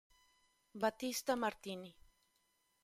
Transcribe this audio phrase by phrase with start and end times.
[0.81, 0.89] B.
[1.37, 1.91] Martini”.